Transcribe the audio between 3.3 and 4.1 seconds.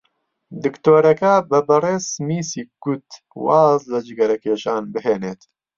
واز لە